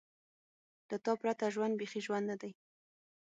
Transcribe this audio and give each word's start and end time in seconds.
له 0.89 0.97
تا 1.05 1.13
پرته 1.21 1.45
ژوند 1.53 1.73
بېخي 1.79 2.01
ژوند 2.05 2.25
نه 2.31 2.35
دی. 2.41 2.51